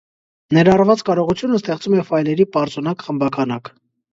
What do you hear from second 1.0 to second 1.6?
կարողությունը